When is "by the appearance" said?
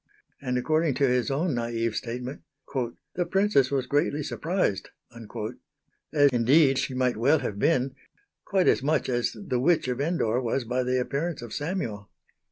10.63-11.43